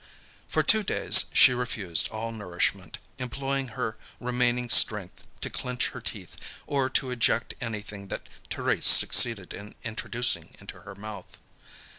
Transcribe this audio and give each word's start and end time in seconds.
For 0.47 0.63
two 0.63 0.81
days 0.81 1.25
she 1.31 1.53
refused 1.53 2.09
all 2.09 2.31
nourishment, 2.31 2.97
employing 3.19 3.67
her 3.77 3.97
remaining 4.19 4.67
strength 4.67 5.27
to 5.41 5.49
clench 5.51 5.89
her 5.89 6.01
teeth 6.01 6.37
or 6.65 6.89
to 6.89 7.11
eject 7.11 7.53
anything 7.61 8.07
that 8.07 8.27
Thérèse 8.49 8.81
succeeded 8.85 9.53
in 9.53 9.75
introducing 9.83 10.55
into 10.59 10.79
her 10.79 10.95
mouth. 10.95 11.37